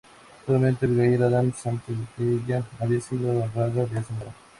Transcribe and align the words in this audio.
Solamente 0.47 0.87
Abigail 0.87 1.21
Adams 1.21 1.63
antes 1.67 1.95
que 2.17 2.23
ella, 2.23 2.63
había 2.79 2.99
sido 2.99 3.29
honrada 3.39 3.85
de 3.85 3.99
esa 3.99 4.13
manera. 4.13 4.33